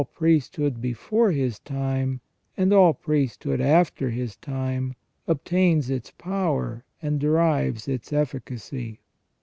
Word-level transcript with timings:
335 0.15 0.63
priesthood 0.63 0.81
before 0.81 1.29
His 1.31 1.59
time 1.59 2.21
and 2.57 2.73
all 2.73 2.91
priesthood 2.91 3.61
after 3.61 4.09
His 4.09 4.35
time 4.35 4.95
obtains 5.27 5.91
its 5.91 6.09
power 6.09 6.83
and 7.03 7.19
derives 7.19 7.87
its 7.87 8.11
efficacy. 8.11 8.99